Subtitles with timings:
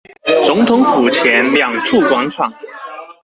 [0.47, 2.51] 總統府前兩處廣場